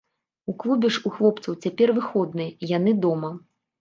[0.51, 3.31] У клубе ж у хлопцаў цяпер выходныя, яны дома.